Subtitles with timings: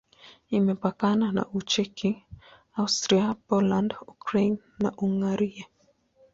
[0.57, 2.11] Imepakana na Ucheki,
[2.81, 5.65] Austria, Poland, Ukraine na Hungaria.